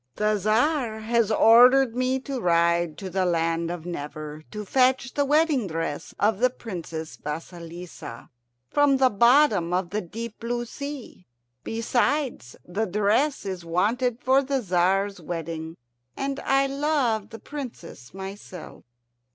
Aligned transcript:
"The 0.15 0.33
Tzar 0.35 1.01
has 1.01 1.31
ordered 1.31 1.95
me 1.95 2.19
to 2.21 2.39
ride 2.41 2.97
to 2.97 3.07
the 3.11 3.23
land 3.23 3.69
of 3.69 3.85
Never, 3.85 4.41
to 4.49 4.65
fetch 4.65 5.13
the 5.13 5.25
wedding 5.25 5.67
dress 5.67 6.15
of 6.19 6.39
the 6.39 6.49
Princess 6.49 7.17
Vasilissa 7.17 8.31
from 8.71 8.97
the 8.97 9.11
bottom 9.11 9.73
of 9.75 9.91
the 9.91 10.01
deep 10.01 10.39
blue 10.39 10.65
sea. 10.65 11.27
Besides, 11.63 12.55
the 12.65 12.87
dress 12.87 13.45
is 13.45 13.63
wanted 13.63 14.19
for 14.23 14.41
the 14.41 14.59
Tzar's 14.61 15.21
wedding, 15.21 15.77
and 16.17 16.39
I 16.39 16.65
love 16.65 17.29
the 17.29 17.37
Princess 17.37 18.11
myself." 18.11 18.83